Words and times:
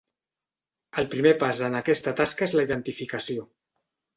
El 1.01 1.09
primer 1.11 1.33
pas 1.45 1.61
en 1.67 1.79
aquesta 1.81 2.15
tasca 2.23 2.49
és 2.49 2.57
la 2.61 2.67
identificació. 2.69 3.47